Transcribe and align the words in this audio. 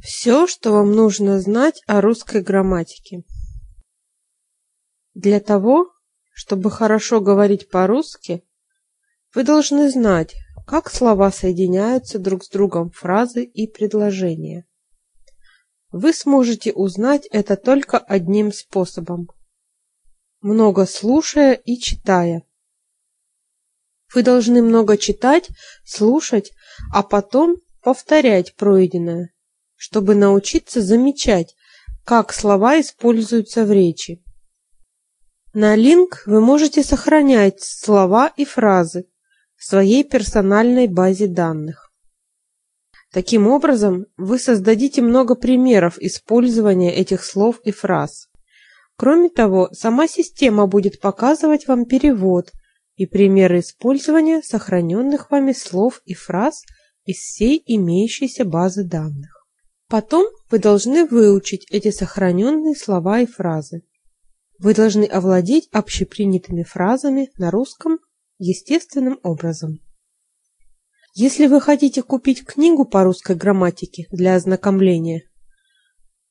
Все, 0.00 0.46
что 0.46 0.72
вам 0.72 0.92
нужно 0.92 1.40
знать 1.40 1.82
о 1.86 2.00
русской 2.00 2.42
грамматике. 2.42 3.24
Для 5.14 5.40
того, 5.40 5.92
чтобы 6.32 6.70
хорошо 6.70 7.20
говорить 7.20 7.68
по-русски, 7.68 8.44
вы 9.34 9.42
должны 9.42 9.90
знать, 9.90 10.36
как 10.66 10.90
слова 10.90 11.30
соединяются 11.32 12.18
друг 12.18 12.44
с 12.44 12.48
другом 12.48 12.90
фразы 12.90 13.44
и 13.44 13.66
предложения. 13.66 14.66
Вы 15.90 16.12
сможете 16.12 16.72
узнать 16.72 17.26
это 17.26 17.56
только 17.56 17.98
одним 17.98 18.52
способом 18.52 19.28
много 20.40 20.86
слушая 20.86 21.54
и 21.54 21.78
читая. 21.78 22.42
Вы 24.14 24.22
должны 24.22 24.62
много 24.62 24.96
читать, 24.96 25.48
слушать, 25.84 26.52
а 26.92 27.02
потом 27.02 27.56
повторять 27.82 28.54
пройденное 28.54 29.32
чтобы 29.78 30.16
научиться 30.16 30.82
замечать, 30.82 31.54
как 32.04 32.34
слова 32.34 32.80
используются 32.80 33.64
в 33.64 33.72
речи. 33.72 34.22
На 35.54 35.76
линк 35.76 36.24
вы 36.26 36.40
можете 36.40 36.82
сохранять 36.82 37.62
слова 37.62 38.32
и 38.36 38.44
фразы 38.44 39.06
в 39.56 39.64
своей 39.64 40.04
персональной 40.04 40.88
базе 40.88 41.28
данных. 41.28 41.90
Таким 43.12 43.46
образом, 43.46 44.06
вы 44.16 44.38
создадите 44.38 45.00
много 45.00 45.34
примеров 45.34 45.98
использования 45.98 46.94
этих 46.94 47.24
слов 47.24 47.60
и 47.64 47.70
фраз. 47.70 48.28
Кроме 48.96 49.30
того, 49.30 49.70
сама 49.72 50.08
система 50.08 50.66
будет 50.66 51.00
показывать 51.00 51.68
вам 51.68 51.86
перевод 51.86 52.52
и 52.96 53.06
примеры 53.06 53.60
использования 53.60 54.42
сохраненных 54.42 55.30
вами 55.30 55.52
слов 55.52 56.02
и 56.04 56.14
фраз 56.14 56.64
из 57.04 57.16
всей 57.18 57.62
имеющейся 57.64 58.44
базы 58.44 58.84
данных. 58.84 59.37
Потом 59.88 60.26
вы 60.50 60.58
должны 60.58 61.06
выучить 61.06 61.66
эти 61.70 61.90
сохраненные 61.90 62.76
слова 62.76 63.20
и 63.20 63.26
фразы. 63.26 63.82
Вы 64.58 64.74
должны 64.74 65.04
овладеть 65.04 65.68
общепринятыми 65.72 66.62
фразами 66.62 67.30
на 67.38 67.50
русском 67.50 67.98
естественным 68.38 69.18
образом. 69.22 69.80
Если 71.14 71.46
вы 71.46 71.60
хотите 71.60 72.02
купить 72.02 72.44
книгу 72.44 72.84
по 72.84 73.02
русской 73.02 73.34
грамматике 73.34 74.06
для 74.10 74.34
ознакомления, 74.34 75.22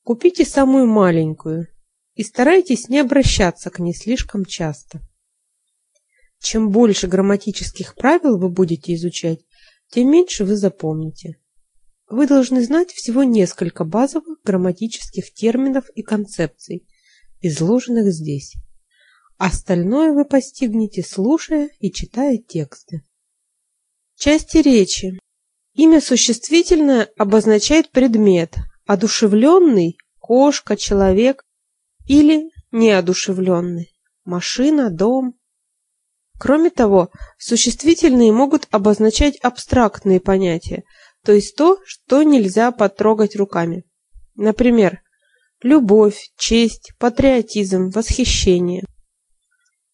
купите 0.04 0.46
самую 0.46 0.86
маленькую 0.86 1.68
и 2.14 2.24
старайтесь 2.24 2.90
не 2.90 3.00
обращаться 3.00 3.72
к 3.72 3.80
ней 3.80 3.94
слишком 3.94 4.46
часто. 4.46 5.02
Чем 6.40 6.70
больше 6.70 7.08
грамматических 7.08 7.96
правил 7.96 8.38
вы 8.38 8.50
будете 8.50 8.94
изучать, 8.94 9.40
тем 9.90 10.12
меньше 10.12 10.46
вы 10.46 10.56
запомните. 10.56 11.40
Вы 12.10 12.26
должны 12.26 12.64
знать 12.64 12.92
всего 12.92 13.24
несколько 13.24 13.84
базовых 13.84 14.40
грамматических 14.44 15.34
терминов 15.34 15.90
и 15.94 16.04
концепций, 16.04 16.88
изложенных 17.42 18.14
здесь. 18.14 18.54
Остальное 19.38 20.14
вы 20.14 20.24
постигнете, 20.24 21.04
слушая 21.04 21.70
и 21.80 21.92
читая 21.92 22.38
тексты. 22.38 23.04
Части 24.16 24.58
речи. 24.58 25.20
Имя 25.74 26.02
существительное 26.02 27.10
обозначает 27.18 27.92
предмет, 27.92 28.56
одушевленный– 28.86 29.98
кошка, 30.20 30.76
человек 30.78 31.44
или 32.08 32.50
неодушевленный– 32.72 33.94
машина, 34.24 34.90
дом. 34.90 35.38
Кроме 36.40 36.70
того, 36.70 37.12
существительные 37.38 38.32
могут 38.32 38.68
обозначать 38.72 39.38
абстрактные 39.38 40.22
понятия– 40.22 40.84
то 41.28 41.34
есть 41.34 41.58
то, 41.58 41.78
что 41.84 42.24
нельзя 42.24 42.72
потрогать 42.72 43.36
руками. 43.36 43.84
Например, 44.36 45.02
любовь, 45.62 46.32
честь, 46.38 46.94
патриотизм, 47.00 47.90
восхищение. 47.90 48.86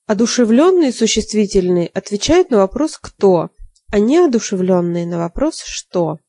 Одушевленные 0.06 0.92
существительные 0.94 1.88
отвечают 1.88 2.52
на 2.52 2.58
вопрос 2.58 2.99
«кто», 2.99 3.49
а 3.92 3.99
неодушевленные 3.99 5.08
на 5.08 5.17
вопрос 5.17 5.64
«что». 5.66 6.20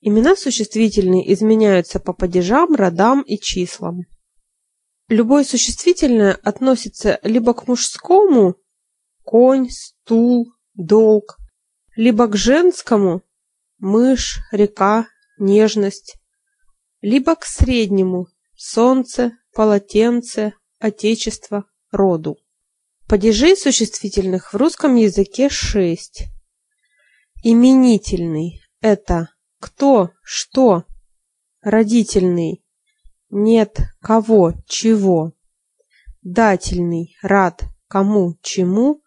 Имена 0.00 0.34
существительные 0.34 1.32
изменяются 1.32 2.00
по 2.00 2.12
падежам, 2.12 2.74
родам 2.74 3.22
и 3.22 3.38
числам. 3.38 4.00
Любое 5.06 5.44
существительное 5.44 6.32
относится 6.42 7.20
либо 7.22 7.54
к 7.54 7.68
мужскому– 7.68 8.56
конь, 9.22 9.70
стул, 9.70 10.52
долг, 10.74 11.38
либо 11.94 12.26
к 12.26 12.34
женскому 12.34 13.22
мышь, 13.78 14.40
река, 14.52 15.06
нежность, 15.38 16.16
либо 17.00 17.34
к 17.36 17.44
среднему 17.44 18.28
солнце, 18.56 19.32
полотенце, 19.52 20.54
отечество, 20.78 21.64
роду. 21.90 22.38
Падежей 23.06 23.56
существительных 23.56 24.52
в 24.52 24.56
русском 24.56 24.94
языке 24.94 25.48
шесть. 25.48 26.24
Именительный– 27.42 28.62
это 28.80 29.28
кто, 29.60 30.10
что, 30.22 30.84
родительный– 31.60 32.64
нет, 33.30 33.80
кого, 34.00 34.54
чего, 34.66 35.32
дательный– 36.22 37.16
рад, 37.22 37.64
кому, 37.88 38.36
чему, 38.42 39.02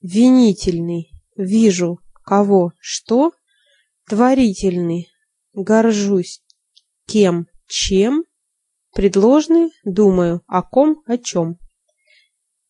винительный– 0.00 1.12
вижу, 1.36 2.00
кого, 2.24 2.72
что, 2.80 3.32
Творительный 4.08 5.08
горжусь 5.52 6.40
кем, 7.08 7.48
чем, 7.66 8.24
предложный 8.94 9.72
думаю 9.84 10.42
о 10.46 10.62
ком, 10.62 11.02
о 11.06 11.18
чем. 11.18 11.58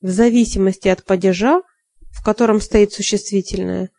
В 0.01 0.09
зависимости 0.09 0.89
от 0.89 1.05
падежа, 1.05 1.61
в 2.11 2.25
котором 2.25 2.59
стоит 2.63 2.95
существительное, 2.95 3.91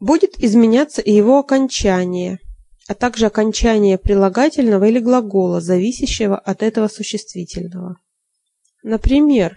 будет 0.00 0.36
изменяться 0.42 1.00
и 1.02 1.12
его 1.12 1.38
окончание, 1.38 2.40
а 2.88 2.94
также 2.94 3.26
окончание 3.26 3.96
прилагательного 3.96 4.88
или 4.88 4.98
глагола, 4.98 5.60
зависящего 5.60 6.36
от 6.36 6.64
этого 6.64 6.88
существительного. 6.88 7.94
Например, 8.82 9.54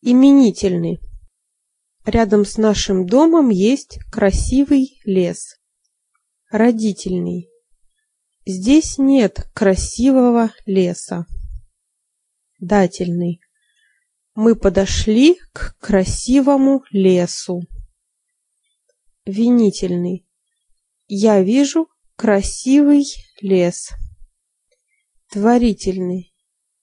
именительный. 0.00 1.00
Рядом 2.06 2.44
с 2.44 2.56
нашим 2.56 3.04
домом 3.04 3.48
есть 3.48 3.98
красивый 4.12 5.00
лес 5.04 5.57
родительный. 6.50 7.50
Здесь 8.46 8.98
нет 8.98 9.48
красивого 9.52 10.52
леса. 10.64 11.26
Дательный. 12.58 13.40
Мы 14.34 14.56
подошли 14.56 15.38
к 15.52 15.76
красивому 15.78 16.82
лесу. 16.90 17.62
Винительный. 19.26 20.26
Я 21.06 21.42
вижу 21.42 21.88
красивый 22.16 23.04
лес. 23.40 23.90
Творительный. 25.30 26.34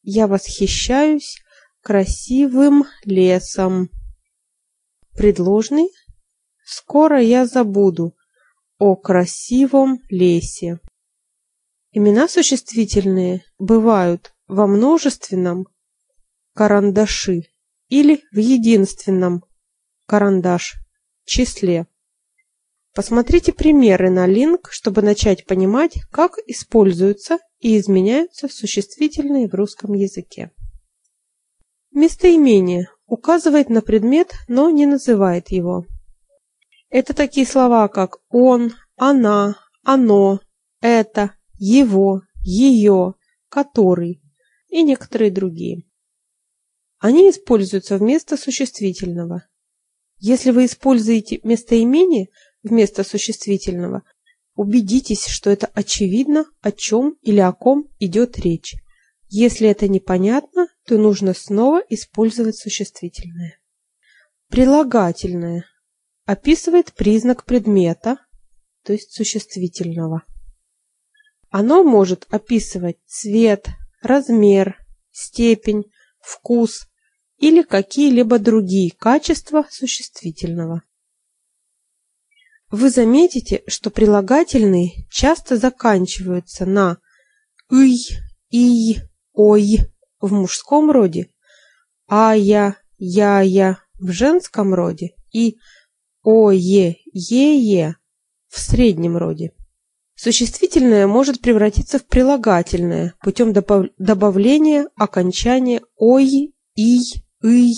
Я 0.03 0.27
восхищаюсь 0.27 1.41
красивым 1.81 2.85
лесом. 3.03 3.89
Предложный. 5.13 5.89
Скоро 6.63 7.19
я 7.21 7.47
забуду 7.47 8.15
о 8.77 8.95
красивом 8.95 9.99
лесе. 10.09 10.79
Имена 11.91 12.27
существительные 12.27 13.43
бывают 13.57 14.33
во 14.47 14.67
множественном 14.67 15.67
карандаши 16.53 17.43
или 17.87 18.21
в 18.31 18.37
единственном 18.37 19.45
карандаш 20.07 20.75
числе. 21.23 21.87
Посмотрите 22.93 23.51
примеры 23.51 24.09
на 24.09 24.25
линк, 24.25 24.69
чтобы 24.71 25.01
начать 25.01 25.45
понимать, 25.45 26.01
как 26.11 26.37
используются 26.47 27.39
и 27.59 27.77
изменяются 27.77 28.47
существительные 28.47 29.49
в 29.49 29.53
русском 29.53 29.93
языке. 29.93 30.51
Местоимение 31.91 32.89
указывает 33.05 33.69
на 33.69 33.81
предмет, 33.81 34.33
но 34.47 34.69
не 34.69 34.85
называет 34.85 35.49
его. 35.49 35.85
Это 36.89 37.13
такие 37.13 37.45
слова, 37.45 37.87
как 37.87 38.17
он, 38.29 38.73
она, 38.95 39.55
оно, 39.83 40.39
это, 40.81 41.33
его, 41.57 42.21
ее, 42.41 43.15
который 43.49 44.21
и 44.69 44.83
некоторые 44.83 45.31
другие. 45.31 45.83
Они 46.99 47.29
используются 47.29 47.97
вместо 47.97 48.37
существительного. 48.37 49.47
Если 50.17 50.51
вы 50.51 50.65
используете 50.65 51.39
местоимение 51.43 52.29
вместо 52.63 53.03
существительного, 53.03 54.03
убедитесь, 54.55 55.27
что 55.27 55.49
это 55.49 55.67
очевидно, 55.67 56.45
о 56.61 56.71
чем 56.71 57.17
или 57.21 57.39
о 57.39 57.51
ком 57.51 57.89
идет 57.99 58.39
речь. 58.39 58.75
Если 59.27 59.67
это 59.67 59.87
непонятно, 59.87 60.67
то 60.85 60.97
нужно 60.97 61.33
снова 61.33 61.81
использовать 61.89 62.57
существительное. 62.57 63.59
Прилагательное 64.49 65.65
описывает 66.25 66.93
признак 66.93 67.45
предмета, 67.45 68.17
то 68.83 68.93
есть 68.93 69.13
существительного. 69.13 70.23
Оно 71.49 71.83
может 71.83 72.25
описывать 72.29 72.97
цвет, 73.05 73.69
размер, 74.01 74.77
степень, 75.11 75.85
вкус 76.19 76.87
или 77.37 77.61
какие-либо 77.61 78.39
другие 78.39 78.91
качества 78.91 79.65
существительного. 79.69 80.83
Вы 82.71 82.89
заметите, 82.89 83.63
что 83.67 83.91
прилагательные 83.91 85.07
часто 85.09 85.55
заканчиваются 85.55 86.65
на 86.65 86.97
«ый», 87.69 87.97
«ий», 88.49 89.01
«ой» 89.33 89.79
в 90.19 90.33
мужском 90.33 90.91
роде, 90.91 91.29
«ая», 92.07 92.77
«я-я» 92.97 93.79
в 93.99 94.11
женском 94.11 94.73
роде 94.73 95.15
и 95.31 95.57
«ое», 96.25 96.97
«е-е» 97.13 97.95
в 98.47 98.59
среднем 98.59 99.15
роде. 99.15 99.51
Существительное 100.15 101.07
может 101.07 101.39
превратиться 101.39 101.99
в 101.99 102.05
прилагательное 102.05 103.13
путем 103.21 103.53
добавления 103.53 104.89
окончания 104.95 105.81
«ой», 105.95 106.53
«ий», 106.75 107.23
«ый». 107.43 107.73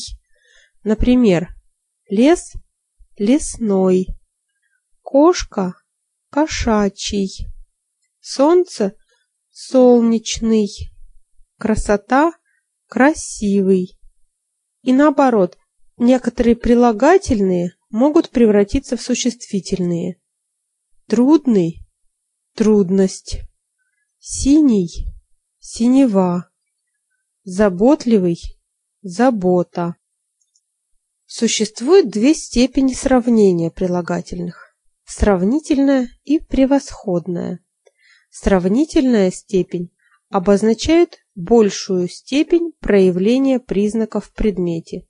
Например, 0.83 1.49
лес– 2.09 2.53
лесной, 3.17 4.07
кошка– 5.01 5.73
кошачий, 6.29 7.47
солнце– 8.21 8.93
солнечный, 9.49 10.69
красота– 11.57 12.31
красивый. 12.87 13.99
И 14.83 14.93
наоборот, 14.93 15.57
некоторые 15.97 16.55
прилагательные 16.55 17.76
могут 17.89 18.29
превратиться 18.29 18.97
в 18.97 19.01
существительные. 19.01 20.19
Трудный 21.07 21.87
трудность, 22.55 23.41
синий 24.19 25.07
синева, 25.59 26.49
заботливый 27.43 28.39
забота. 29.01 29.95
Существует 31.25 32.09
две 32.09 32.33
степени 32.33 32.93
сравнения 32.93 33.69
прилагательных: 33.69 34.75
сравнительная 35.05 36.09
и 36.23 36.39
превосходная. 36.39 37.59
Сравнительная 38.29 39.29
степень 39.29 39.91
обозначает 40.29 41.19
большую 41.35 42.07
степень 42.07 42.71
проявления 42.79 43.59
признаков 43.59 44.25
в 44.25 44.33
предмете, 44.33 45.05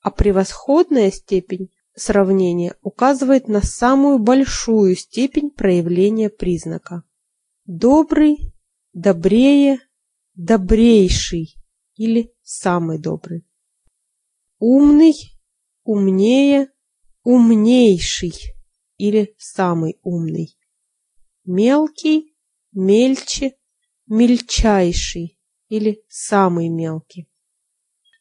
а 0.00 0.10
превосходная 0.10 1.10
степень 1.10 1.70
сравнение 1.94 2.76
указывает 2.82 3.48
на 3.48 3.60
самую 3.60 4.18
большую 4.18 4.96
степень 4.96 5.50
проявления 5.50 6.30
признака. 6.30 7.02
Добрый, 7.66 8.52
добрее, 8.92 9.78
добрейший 10.34 11.54
или 11.96 12.32
самый 12.42 12.98
добрый. 12.98 13.46
Умный, 14.58 15.14
умнее, 15.84 16.68
умнейший 17.22 18.32
или 18.96 19.34
самый 19.38 19.98
умный. 20.02 20.56
Мелкий, 21.44 22.36
мельче, 22.72 23.56
мельчайший 24.06 25.38
или 25.68 26.04
самый 26.08 26.68
мелкий. 26.68 27.28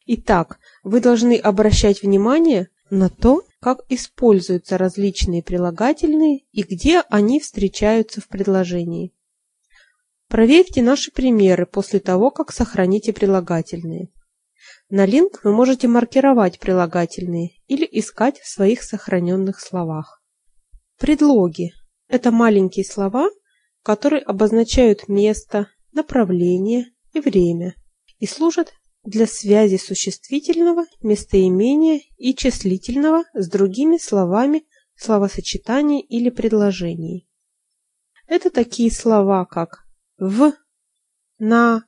Итак, 0.06 0.60
вы 0.84 1.00
должны 1.00 1.38
обращать 1.38 2.02
внимание 2.02 2.70
на 2.90 3.10
то, 3.10 3.44
как 3.62 3.86
используются 3.90 4.78
различные 4.78 5.44
прилагательные 5.44 6.46
и 6.52 6.64
где 6.64 7.02
они 7.10 7.40
встречаются 7.40 8.20
в 8.20 8.28
предложении. 8.28 9.14
Проверьте 10.28 10.82
наши 10.82 11.12
примеры 11.12 11.68
после 11.68 12.00
того, 12.00 12.32
как 12.32 12.52
сохраните 12.52 13.14
прилагательные. 13.14 14.10
На 14.90 15.06
линк 15.06 15.44
вы 15.44 15.54
можете 15.54 15.88
маркировать 15.88 16.60
прилагательные 16.60 17.52
или 17.68 17.88
искать 17.92 18.40
в 18.40 18.48
своих 18.48 18.82
сохраненных 18.82 19.60
словах. 19.60 20.24
Предлоги– 20.98 21.72
это 22.08 22.32
маленькие 22.32 22.84
слова, 22.84 23.30
которые 23.84 24.24
обозначают 24.24 25.08
место, 25.08 25.68
направление 25.92 26.88
и 27.14 27.20
время 27.20 27.76
и 28.18 28.26
служат 28.26 28.74
для 29.04 29.26
связи 29.26 29.78
существительного, 29.78 30.86
местоимения 31.02 32.02
и 32.18 32.36
числительного 32.36 33.24
с 33.34 33.50
другими 33.50 33.98
словами 33.98 34.64
словосочетаний 34.96 36.00
или 36.00 36.30
предложений. 36.30 37.28
Это 38.28 38.50
такие 38.50 38.92
слова, 38.92 39.46
как 39.46 39.86
в, 40.18 40.54
на, 41.40 41.86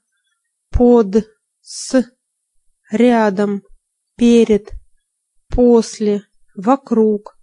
под, 0.72 1.28
с, 1.62 2.04
рядом, 2.92 3.62
перед, 4.18 4.72
после, 5.50 6.24
вокруг, 6.56 7.38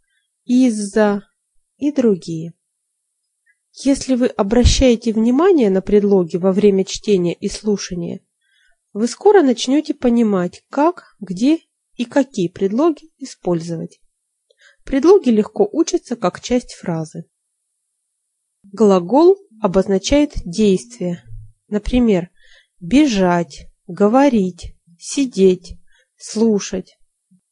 из-за 0.44 1.23
и 1.76 1.93
другие. 1.93 2.55
Если 3.73 4.16
вы 4.16 4.26
обращаете 4.26 5.12
внимание 5.12 5.70
на 5.70 5.81
предлоги 5.81 6.37
во 6.37 6.52
время 6.52 6.84
чтения 6.84 7.34
и 7.34 7.49
слушания, 7.49 8.20
вы 8.92 9.06
скоро 9.06 9.42
начнете 9.42 9.94
понимать, 9.94 10.64
как, 10.70 11.16
где 11.20 11.60
и 11.94 12.04
какие 12.04 12.48
предлоги 12.48 13.10
использовать. 13.19 14.00
Предлоги 14.84 15.31
легко 15.31 15.69
учатся 15.70 16.16
как 16.16 16.40
часть 16.40 16.75
фразы. 16.75 17.25
Глагол 18.64 19.37
обозначает 19.60 20.32
действие. 20.44 21.22
Например, 21.69 22.31
бежать, 22.81 23.69
говорить, 23.87 24.75
сидеть, 24.98 25.78
слушать. 26.16 26.98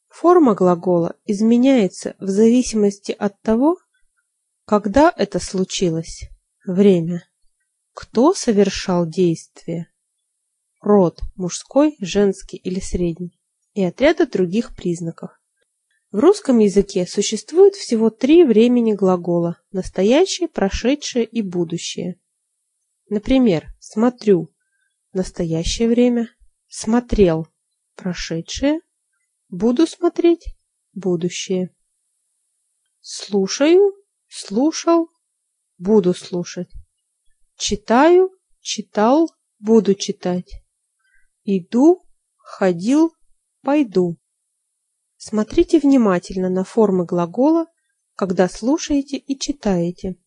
Форма 0.07 0.55
глагола 0.55 1.15
изменяется 1.25 2.15
в 2.19 2.27
зависимости 2.27 3.11
от 3.11 3.39
того, 3.41 3.77
когда 4.65 5.13
это 5.15 5.39
случилось, 5.39 6.29
время, 6.65 7.23
кто 7.93 8.33
совершал 8.33 9.07
действие, 9.07 9.87
род– 10.81 11.21
мужской, 11.35 11.95
женский 11.99 12.57
или 12.57 12.79
средний, 12.79 13.39
и 13.73 13.83
от 13.83 13.99
ряда 14.01 14.27
других 14.27 14.75
признаков. 14.75 15.31
В 16.11 16.19
русском 16.19 16.59
языке 16.59 17.05
существует 17.05 17.75
всего 17.75 18.09
три 18.09 18.43
времени 18.43 18.93
глагола– 18.93 19.61
настоящее, 19.71 20.47
прошедшее 20.47 21.25
и 21.25 21.41
будущее. 21.41 22.19
Например, 23.09 23.67
смотрю– 23.79 24.51
настоящее 25.13 25.87
время, 25.87 26.29
смотрел– 26.67 27.47
прошедшее, 27.95 28.79
буду 29.49 29.85
смотреть– 29.85 30.55
будущее. 30.93 31.75
Слушаю, 33.01 33.93
слушал, 34.27 35.09
буду 35.77 36.13
слушать. 36.13 36.69
Читаю, 37.55 38.31
читал, 38.61 39.29
буду 39.59 39.93
читать. 39.95 40.58
Иду, 41.51 42.05
ходил, 42.37 43.15
пойду. 43.63 44.17
Смотрите 45.17 45.79
внимательно 45.79 46.47
на 46.47 46.63
формы 46.63 47.05
глагола, 47.05 47.65
когда 48.15 48.47
слушаете 48.47 49.17
и 49.17 49.35
читаете. 49.35 50.17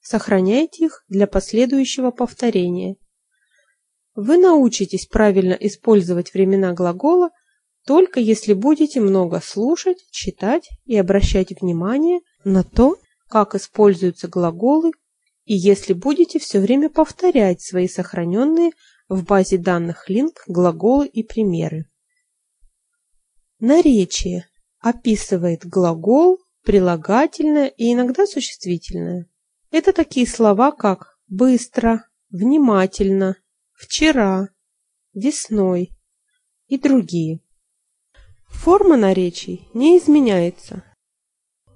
Сохраняйте 0.00 0.86
их 0.86 1.04
для 1.06 1.28
последующего 1.28 2.10
повторения. 2.10 2.96
Вы 4.16 4.36
научитесь 4.36 5.06
правильно 5.06 5.52
использовать 5.52 6.34
времена 6.34 6.72
глагола 6.72 7.30
только 7.86 8.18
если 8.18 8.52
будете 8.52 9.00
много 9.00 9.40
слушать, 9.40 10.08
читать 10.10 10.68
и 10.86 10.96
обращать 10.96 11.52
внимание 11.60 12.18
на 12.42 12.64
то, 12.64 12.96
как 13.28 13.54
используются 13.54 14.26
глаголы, 14.26 14.90
и 15.44 15.54
если 15.54 15.92
будете 15.92 16.40
все 16.40 16.58
время 16.58 16.90
повторять 16.90 17.62
свои 17.62 17.86
сохраненные 17.86 18.72
в 19.08 19.24
базе 19.24 19.58
данных 19.58 20.10
link, 20.10 20.34
глаголы 20.46 21.06
и 21.06 21.22
примеры. 21.22 21.86
Наречие 23.58 24.46
описывает 24.78 25.66
глагол, 25.66 26.38
прилагательное 26.62 27.68
и 27.68 27.92
иногда 27.92 28.26
существительное. 28.26 29.26
Это 29.70 29.92
такие 29.92 30.26
слова, 30.26 30.70
как 30.70 31.18
быстро, 31.26 32.06
внимательно, 32.30 33.36
вчера, 33.72 34.48
весной 35.14 35.90
и 36.68 36.78
другие. 36.78 37.40
Форма 38.46 38.96
наречий 38.96 39.68
не 39.74 39.98
изменяется. 39.98 40.84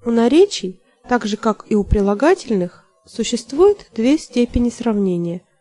У 0.05 0.11
наречий, 0.11 0.81
так 1.09 1.27
же 1.27 1.37
как 1.37 1.71
и 1.71 1.75
у 1.75 1.85
прилагательных, 1.85 2.85
существует 3.07 3.91
две 3.95 4.19
степени 4.19 4.69
сравнения– 4.69 5.43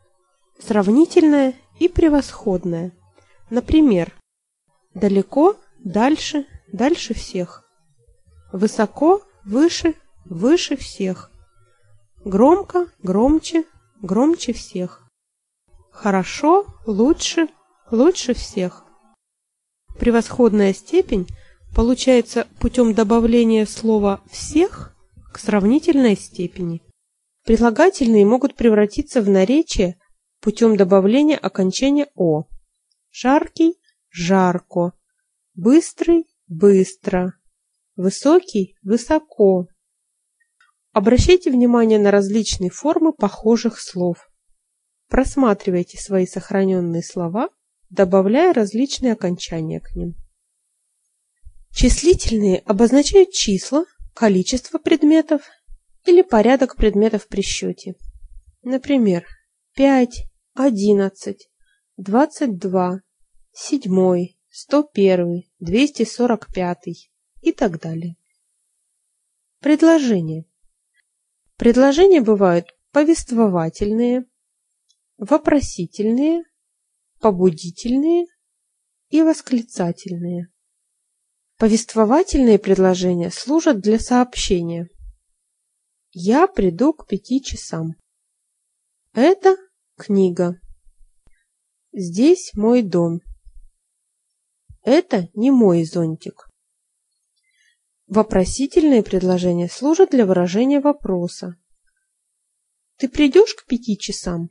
сравнительное 0.62 1.56
и 1.82 1.88
превосходное. 1.88 2.92
Например, 3.50 4.14
далеко, 4.94 5.56
дальше, 5.80 6.46
дальше 6.72 7.16
всех. 7.16 7.68
Высоко, 8.54 9.24
выше, 9.44 9.96
выше 10.26 10.78
всех. 10.78 11.32
Громко, 12.24 12.86
громче, 13.02 13.64
громче 14.00 14.54
всех. 14.54 15.10
Хорошо, 15.90 16.68
лучше, 16.86 17.48
лучше 17.90 18.36
всех. 18.36 18.86
Превосходная 19.98 20.74
степень 20.74 21.26
получается 21.76 22.48
путем 22.60 22.94
добавления 22.94 23.66
слова 23.66 24.22
«всех» 24.30 24.96
к 25.34 25.40
сравнительной 25.40 26.16
степени. 26.16 26.84
Прилагательные 27.44 28.24
могут 28.24 28.56
превратиться 28.56 29.24
в 29.24 29.30
наречие 29.30 29.98
путем 30.42 30.76
добавления 30.76 31.38
окончания 31.38 32.10
«о». 32.16 32.46
Жаркий– 33.12 33.80
жарко, 34.10 34.94
быстрый– 35.54 36.26
быстро, 36.48 37.34
высокий– 37.96 38.76
высоко. 38.84 39.68
Обращайте 40.92 41.52
внимание 41.52 42.00
на 42.00 42.12
различные 42.12 42.70
формы 42.70 43.14
похожих 43.14 43.80
слов. 43.80 44.30
Просматривайте 45.08 45.98
свои 45.98 46.26
сохраненные 46.26 47.04
слова, 47.04 47.50
добавляя 47.90 48.54
различные 48.54 49.14
окончания 49.14 49.80
к 49.80 49.96
ним. 49.96 50.16
Числительные 51.72 52.60
обозначают 52.60 53.32
числа, 53.32 53.86
количество 54.14 54.78
предметов 54.80 55.42
или 56.06 56.22
порядок 56.22 56.76
предметов 56.76 57.28
при 57.28 57.42
счете. 57.42 57.96
Например, 58.64 59.26
5, 59.76 60.31
11, 60.54 61.50
22, 61.98 63.02
7, 63.54 64.28
101, 64.50 65.44
245 65.60 67.12
и 67.42 67.52
так 67.54 67.80
далее. 67.80 68.18
Предложения. 69.60 70.46
Предложения 71.56 72.22
бывают 72.22 72.76
повествовательные, 72.92 74.26
вопросительные, 75.18 76.44
побудительные 77.20 78.26
и 79.10 79.22
восклицательные. 79.22 80.52
Повествовательные 81.58 82.60
предложения 82.60 83.30
служат 83.30 83.80
для 83.80 84.00
сообщения. 84.00 84.90
Я 86.12 86.48
приду 86.48 86.92
к 86.92 87.08
пяти 87.08 87.42
часам. 87.42 87.96
Это 89.14 89.56
книга. 90.02 90.60
Здесь 91.94 92.54
мой 92.56 92.82
дом. 92.82 93.22
Это 94.84 95.30
не 95.36 95.52
мой 95.52 95.84
зонтик. 95.84 96.50
Вопросительные 98.08 99.04
предложения 99.04 99.70
служат 99.70 100.10
для 100.10 100.26
выражения 100.26 100.80
вопроса. 100.80 101.56
Ты 102.98 103.10
придешь 103.10 103.54
к 103.54 103.68
пяти 103.68 103.96
часам? 103.98 104.50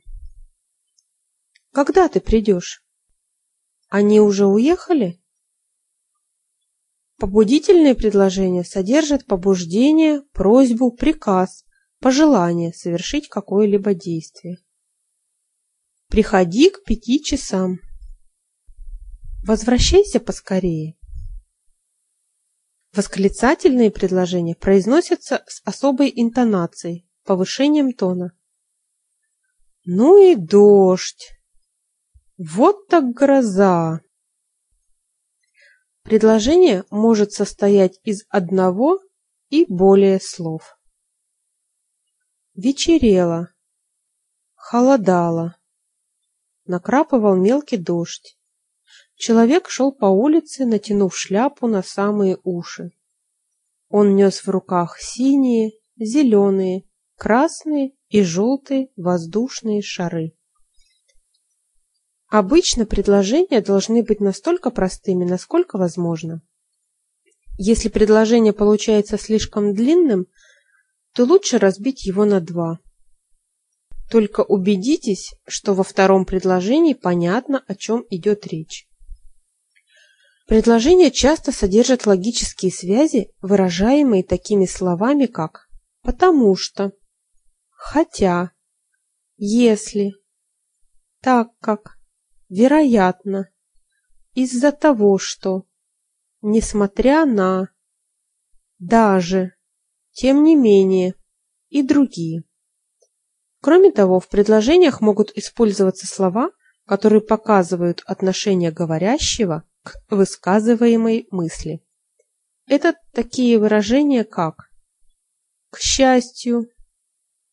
Когда 1.73 2.07
ты 2.07 2.21
придешь? 2.21 2.81
Они 3.89 4.21
уже 4.21 4.45
уехали? 4.45 5.21
Побудительные 7.17 7.93
предложения 7.93 8.63
содержат 8.63 9.25
побуждение, 9.25 10.21
просьбу, 10.31 10.91
приказ, 10.91 11.65
пожелание 11.99 12.73
совершить 12.73 13.27
какое-либо 13.27 13.93
действие. 13.93 14.57
Приходи 16.11 16.69
к 16.69 16.83
пяти 16.83 17.23
часам. 17.23 17.79
Возвращайся 19.45 20.19
поскорее. 20.19 20.97
Восклицательные 22.93 23.91
предложения 23.91 24.53
произносятся 24.53 25.41
с 25.47 25.61
особой 25.63 26.11
интонацией, 26.13 27.07
повышением 27.23 27.93
тона. 27.93 28.37
Ну 29.85 30.21
и 30.21 30.35
дождь! 30.35 31.31
Вот 32.37 32.89
так 32.89 33.13
гроза! 33.13 34.01
Предложение 36.03 36.83
может 36.89 37.31
состоять 37.31 38.01
из 38.03 38.25
одного 38.27 38.99
и 39.47 39.65
более 39.65 40.19
слов. 40.19 40.77
Вечерело, 42.53 43.53
холодало, 44.55 45.55
накрапывал 46.71 47.35
мелкий 47.35 47.77
дождь. 47.77 48.37
Человек 49.15 49.69
шел 49.69 49.91
по 49.91 50.05
улице, 50.05 50.65
натянув 50.65 51.15
шляпу 51.15 51.67
на 51.67 51.83
самые 51.83 52.39
уши. 52.43 52.91
Он 53.89 54.15
нес 54.15 54.45
в 54.45 54.49
руках 54.49 54.97
синие, 54.99 55.73
зеленые, 55.99 56.85
красные 57.17 57.91
и 58.07 58.23
желтые 58.23 58.87
воздушные 58.95 59.81
шары. 59.81 60.33
Обычно 62.29 62.85
предложения 62.85 63.59
должны 63.59 64.01
быть 64.01 64.21
настолько 64.21 64.71
простыми, 64.71 65.25
насколько 65.25 65.77
возможно. 65.77 66.41
Если 67.57 67.89
предложение 67.89 68.53
получается 68.53 69.17
слишком 69.17 69.73
длинным, 69.73 70.27
то 71.13 71.25
лучше 71.25 71.59
разбить 71.59 72.05
его 72.05 72.23
на 72.23 72.39
два. 72.39 72.79
Только 74.11 74.41
убедитесь, 74.41 75.33
что 75.47 75.73
во 75.73 75.85
втором 75.85 76.25
предложении 76.25 76.93
понятно, 76.93 77.63
о 77.65 77.75
чем 77.75 78.05
идет 78.09 78.45
речь. 78.45 78.85
Предложения 80.47 81.11
часто 81.11 81.53
содержат 81.53 82.05
логические 82.05 82.73
связи, 82.73 83.31
выражаемые 83.41 84.25
такими 84.25 84.65
словами, 84.65 85.27
как 85.27 85.69
«потому 86.01 86.57
что», 86.57 86.91
«хотя», 87.69 88.51
«если», 89.37 90.11
«так 91.21 91.47
как», 91.61 91.97
«вероятно», 92.49 93.49
«из-за 94.33 94.73
того 94.73 95.19
что», 95.19 95.63
«несмотря 96.41 97.25
на», 97.25 97.69
«даже», 98.77 99.53
«тем 100.11 100.43
не 100.43 100.57
менее» 100.57 101.13
и 101.69 101.81
другие. 101.81 102.43
Кроме 103.61 103.91
того, 103.91 104.19
в 104.19 104.27
предложениях 104.27 105.01
могут 105.01 105.31
использоваться 105.37 106.07
слова, 106.07 106.49
которые 106.85 107.21
показывают 107.21 108.01
отношение 108.07 108.71
говорящего 108.71 109.63
к 109.83 109.95
высказываемой 110.09 111.27
мысли. 111.29 111.83
Это 112.67 112.95
такие 113.13 113.59
выражения, 113.59 114.23
как 114.23 114.71
«к 115.69 115.77
счастью», 115.79 116.69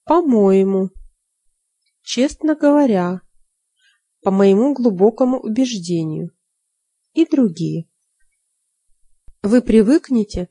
«по-моему», 0.05 0.91
«честно 2.03 2.57
говоря», 2.57 3.21
«по 4.23 4.31
моему 4.31 4.73
глубокому 4.73 5.39
убеждению» 5.39 6.31
и 7.13 7.27
другие. 7.27 7.89
Вы 9.43 9.61
привыкнете 9.61 10.49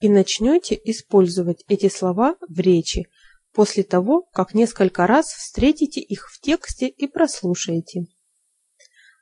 и 0.00 0.08
начнете 0.08 0.80
использовать 0.84 1.64
эти 1.68 1.88
слова 1.88 2.36
в 2.48 2.58
речи 2.58 3.06
после 3.54 3.84
того, 3.84 4.22
как 4.32 4.52
несколько 4.52 5.06
раз 5.06 5.28
встретите 5.28 6.00
их 6.00 6.28
в 6.30 6.40
тексте 6.40 6.88
и 6.88 7.06
прослушаете. 7.06 8.06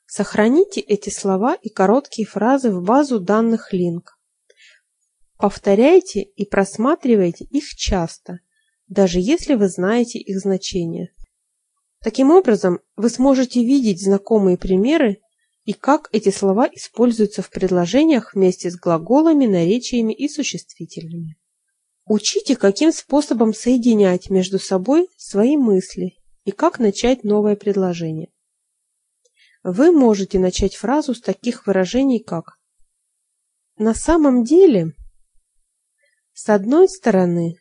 Сохраните 0.06 0.80
эти 0.80 1.10
слова 1.10 1.54
и 1.54 1.68
короткие 1.68 2.26
фразы 2.26 2.70
в 2.70 2.82
базу 2.82 3.20
данных 3.20 3.72
Link. 3.72 4.04
Повторяйте 5.36 6.22
и 6.22 6.46
просматривайте 6.46 7.44
их 7.44 7.68
часто, 7.76 8.40
даже 8.88 9.20
если 9.20 9.54
вы 9.54 9.68
знаете 9.68 10.18
их 10.18 10.38
значение. 10.38 11.14
Таким 12.00 12.30
образом, 12.30 12.80
вы 12.96 13.10
сможете 13.10 13.62
видеть 13.62 14.02
знакомые 14.02 14.56
примеры 14.56 15.20
и 15.64 15.72
как 15.72 16.08
эти 16.12 16.30
слова 16.30 16.68
используются 16.72 17.42
в 17.42 17.50
предложениях 17.50 18.34
вместе 18.34 18.70
с 18.70 18.76
глаголами, 18.76 19.46
наречиями 19.46 20.12
и 20.12 20.28
существительными. 20.28 21.36
Учите, 22.04 22.56
каким 22.56 22.92
способом 22.92 23.54
соединять 23.54 24.28
между 24.28 24.58
собой 24.58 25.08
свои 25.16 25.56
мысли 25.56 26.18
и 26.44 26.50
как 26.50 26.80
начать 26.80 27.22
новое 27.22 27.54
предложение. 27.54 28.32
Вы 29.62 29.92
можете 29.92 30.40
начать 30.40 30.74
фразу 30.74 31.14
с 31.14 31.20
таких 31.20 31.66
выражений, 31.66 32.18
как 32.18 32.58
«на 33.76 33.94
самом 33.94 34.42
деле», 34.42 34.94
«с 36.32 36.48
одной 36.48 36.88
стороны», 36.88 37.60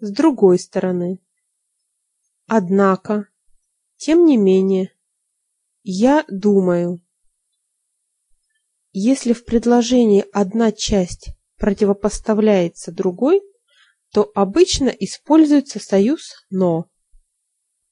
«с 0.00 0.10
другой 0.10 0.58
стороны», 0.58 1.20
«однако», 2.48 3.28
«тем 3.96 4.24
не 4.24 4.36
менее», 4.36 4.92
«я 5.84 6.24
думаю». 6.28 7.00
Если 8.92 9.32
в 9.32 9.44
предложении 9.44 10.24
одна 10.32 10.72
часть 10.72 11.30
противопоставляется 11.60 12.90
другой, 12.90 13.42
то 14.12 14.32
обычно 14.34 14.88
используется 14.88 15.78
союз 15.78 16.44
«но». 16.50 16.86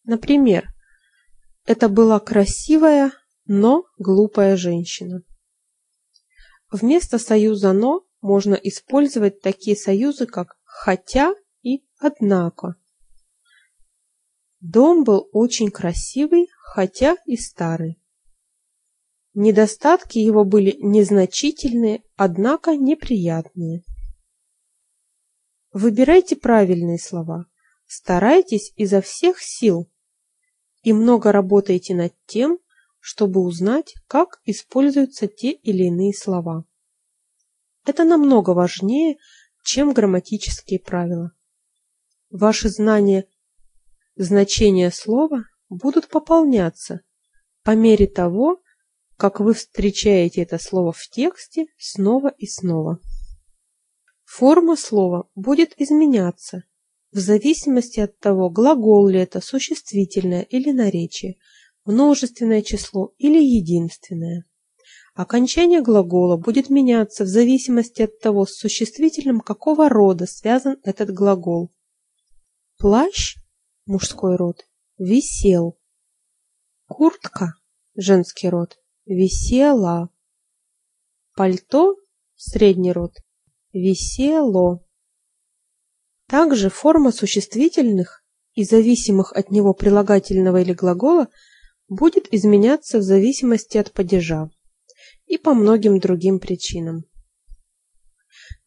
Например, 0.05 0.69
это 1.67 1.89
была 1.91 2.19
красивая, 2.19 3.13
но 3.45 3.85
глупая 3.99 4.57
женщина. 4.57 5.23
Вместо 6.73 7.19
союза 7.19 7.73
«но» 7.73 8.05
можно 8.23 8.55
использовать 8.55 9.43
такие 9.43 9.77
союзы, 9.77 10.27
как 10.27 10.57
«хотя» 10.65 11.35
и 11.63 11.85
«однако». 11.99 12.75
Дом 14.61 15.05
был 15.05 15.29
очень 15.33 15.71
красивый, 15.71 16.49
хотя 16.59 17.17
и 17.27 17.37
старый. 17.37 18.01
Недостатки 19.35 20.19
его 20.19 20.45
были 20.45 20.75
незначительные, 20.81 22.03
однако 22.19 22.77
неприятные. 22.77 23.85
Выбирайте 25.73 26.35
правильные 26.35 26.99
слова, 26.99 27.47
старайтесь 27.87 28.73
изо 28.75 29.01
всех 29.01 29.41
сил 29.41 29.89
и 30.83 30.93
много 30.93 31.31
работайте 31.31 31.95
над 31.95 32.13
тем, 32.27 32.59
чтобы 32.99 33.41
узнать, 33.41 33.95
как 34.09 34.41
используются 34.45 35.29
те 35.29 35.53
или 35.53 35.85
иные 35.85 36.13
слова. 36.13 36.65
Это 37.87 38.03
намного 38.03 38.51
важнее, 38.51 39.19
чем 39.63 39.93
грамматические 39.93 40.81
правила. 40.81 41.31
Ваши 42.31 42.69
знания 42.69 43.29
значения 44.17 44.91
слова 44.91 45.45
будут 45.69 46.09
пополняться 46.09 47.03
по 47.63 47.77
мере 47.77 48.09
того, 48.09 48.61
как 49.19 49.41
вы 49.41 49.53
встречаете 49.53 50.43
это 50.43 50.59
слово 50.59 50.93
в 50.93 51.09
тексте 51.09 51.67
снова 51.77 52.29
и 52.39 52.47
снова. 52.47 53.01
Форма 54.25 54.77
слова 54.77 55.29
будет 55.35 55.75
изменяться 55.77 56.63
в 57.11 57.19
зависимости 57.19 57.99
от 57.99 58.17
того, 58.21 58.49
глагол 58.49 59.09
ли 59.09 59.19
это 59.19 59.41
существительное 59.41 60.43
или 60.43 60.71
наречие, 60.71 61.37
множественное 61.85 62.63
число 62.63 63.13
или 63.19 63.43
единственное. 63.43 64.45
Окончание 65.15 65.83
глагола 65.83 66.37
будет 66.37 66.71
меняться 66.71 67.25
в 67.25 67.27
зависимости 67.27 68.03
от 68.03 68.21
того, 68.21 68.47
с 68.47 68.55
существительным 68.55 69.41
какого 69.41 69.89
рода 69.89 70.27
связан 70.27 70.77
этот 70.85 71.11
глагол. 71.11 71.73
Плащ 72.77 73.35
мужской 73.85 74.37
род 74.37 74.65
висел. 74.97 75.77
Куртка 76.87 77.55
женский 77.97 78.49
род 78.49 78.79
висела. 79.09 80.11
Пальто 81.35 81.97
средний 82.37 82.93
род 82.93 83.15
висело. 83.73 84.85
Также 86.27 86.69
форма 86.69 87.11
существительных 87.11 88.23
и 88.55 88.65
зависимых 88.65 89.33
от 89.33 89.51
него 89.51 89.73
прилагательного 89.73 90.61
или 90.61 90.73
глагола 90.73 91.29
будет 91.89 92.33
изменяться 92.33 92.99
в 92.99 93.03
зависимости 93.03 93.79
от 93.79 93.93
падежа 93.93 94.51
и 95.27 95.39
по 95.39 95.55
многим 95.55 96.01
другим 96.01 96.39
причинам. 96.39 97.05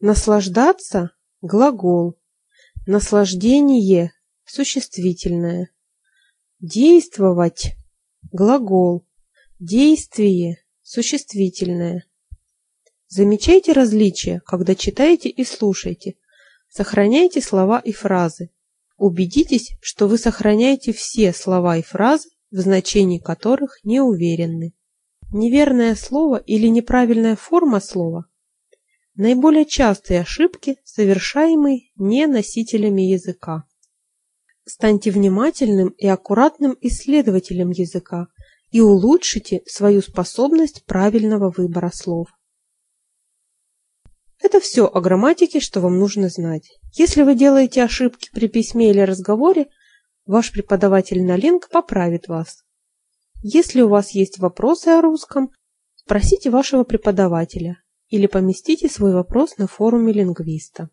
Наслаждаться– 0.00 1.10
глагол, 1.40 2.18
наслаждение– 2.86 4.12
существительное, 4.44 5.70
действовать– 6.58 7.74
глагол, 8.32 9.06
действие– 9.62 10.56
существительное. 10.82 12.04
Замечайте 13.06 13.72
различия, 13.72 14.42
когда 14.44 14.74
читаете 14.74 15.28
и 15.28 15.44
слушаете. 15.44 16.16
Сохраняйте 16.68 17.40
слова 17.40 17.78
и 17.78 17.92
фразы. 17.92 18.50
Убедитесь, 18.96 19.76
что 19.80 20.08
вы 20.08 20.18
сохраняете 20.18 20.92
все 20.92 21.32
слова 21.32 21.76
и 21.76 21.82
фразы, 21.82 22.30
в 22.50 22.56
значении 22.56 23.18
которых 23.18 23.78
не 23.84 24.00
уверены. 24.00 24.74
Неверное 25.32 25.94
слово 25.94 26.38
или 26.38 26.66
неправильная 26.66 27.36
форма 27.36 27.78
слова– 27.78 28.26
наиболее 29.14 29.64
частые 29.64 30.22
ошибки, 30.22 30.78
совершаемые 30.82 31.90
не 31.94 32.26
носителями 32.26 33.02
языка. 33.02 33.64
Станьте 34.64 35.12
внимательным 35.12 35.90
и 35.90 36.08
аккуратным 36.08 36.76
исследователем 36.80 37.70
языка 37.70 38.26
и 38.72 38.80
улучшите 38.80 39.62
свою 39.66 40.02
способность 40.02 40.84
правильного 40.86 41.50
выбора 41.50 41.90
слов. 41.94 42.28
Это 44.40 44.58
все 44.58 44.86
о 44.86 45.00
грамматике, 45.00 45.60
что 45.60 45.80
вам 45.80 45.98
нужно 45.98 46.28
знать. 46.28 46.68
Если 46.94 47.22
вы 47.22 47.36
делаете 47.36 47.84
ошибки 47.84 48.28
при 48.32 48.48
письме 48.48 48.90
или 48.90 49.00
разговоре, 49.00 49.68
ваш 50.26 50.50
преподаватель 50.50 51.22
на 51.22 51.36
линк 51.36 51.68
поправит 51.68 52.26
вас. 52.26 52.64
Если 53.42 53.82
у 53.82 53.88
вас 53.88 54.10
есть 54.10 54.38
вопросы 54.38 54.88
о 54.88 55.02
русском, 55.02 55.50
спросите 55.94 56.50
вашего 56.50 56.82
преподавателя 56.82 57.82
или 58.08 58.26
поместите 58.26 58.88
свой 58.88 59.12
вопрос 59.12 59.58
на 59.58 59.66
форуме 59.66 60.12
лингвиста. 60.12 60.88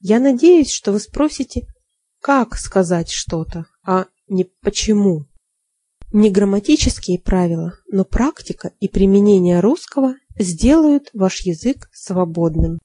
Я 0.00 0.20
надеюсь, 0.20 0.70
что 0.70 0.92
вы 0.92 1.00
спросите, 1.00 1.66
как 2.20 2.56
сказать 2.56 3.10
что-то, 3.10 3.66
а 3.84 4.06
не 4.26 4.44
почему. 4.44 5.27
Не 6.12 6.30
грамматические 6.30 7.18
правила, 7.18 7.74
но 7.86 8.04
практика 8.04 8.72
и 8.80 8.88
применение 8.88 9.60
русского 9.60 10.14
сделают 10.38 11.10
ваш 11.12 11.42
язык 11.42 11.90
свободным. 11.92 12.78